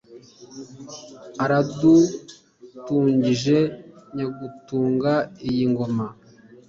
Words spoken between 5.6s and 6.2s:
ngoma